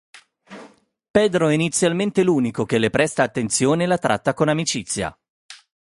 Pedro 1.11 1.49
è 1.49 1.53
inizialmente 1.53 2.23
l'unico 2.23 2.65
che 2.65 2.79
le 2.79 2.89
presta 2.89 3.21
attenzione 3.21 3.83
e 3.83 3.85
la 3.85 3.99
tratta 3.99 4.33
con 4.33 4.49
amicizia. 4.49 5.15